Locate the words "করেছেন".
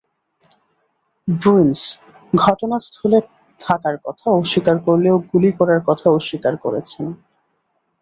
6.63-7.05